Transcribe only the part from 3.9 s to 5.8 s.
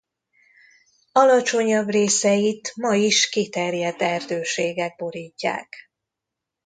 erdőségek borítják.